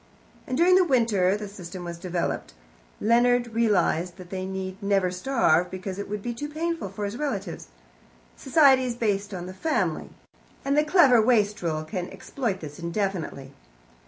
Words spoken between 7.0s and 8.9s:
his relatives. Society